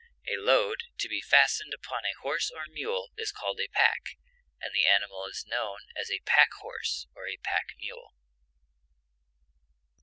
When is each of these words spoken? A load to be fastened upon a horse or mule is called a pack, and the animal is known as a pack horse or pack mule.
A 0.27 0.35
load 0.41 0.81
to 0.97 1.07
be 1.07 1.21
fastened 1.21 1.75
upon 1.75 2.05
a 2.05 2.19
horse 2.23 2.49
or 2.49 2.65
mule 2.71 3.11
is 3.19 3.31
called 3.31 3.59
a 3.59 3.67
pack, 3.67 4.17
and 4.59 4.73
the 4.73 4.83
animal 4.83 5.27
is 5.29 5.45
known 5.47 5.77
as 5.95 6.09
a 6.09 6.17
pack 6.25 6.49
horse 6.59 7.05
or 7.15 7.27
pack 7.43 7.67
mule. 7.77 8.15